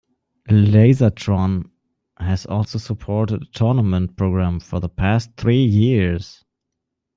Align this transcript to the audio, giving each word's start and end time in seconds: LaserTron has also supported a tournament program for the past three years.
LaserTron 0.49 1.69
has 2.17 2.47
also 2.47 2.79
supported 2.79 3.43
a 3.43 3.45
tournament 3.53 4.17
program 4.17 4.59
for 4.59 4.79
the 4.79 4.89
past 4.89 5.29
three 5.37 5.63
years. 5.63 6.43